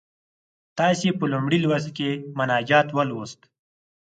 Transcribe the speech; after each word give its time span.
تاسې 0.77 1.07
په 1.19 1.25
لومړي 1.33 1.59
لوست 1.63 1.89
کې 1.97 2.09
مناجات 2.37 2.87
ولوست. 2.93 3.39